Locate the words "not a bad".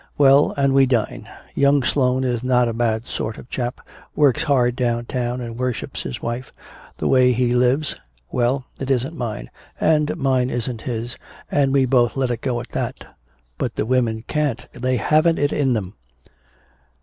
2.43-3.05